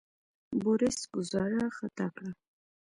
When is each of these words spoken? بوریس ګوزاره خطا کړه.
بوریس 0.61 0.99
ګوزاره 1.13 1.63
خطا 1.77 2.07
کړه. 2.15 2.31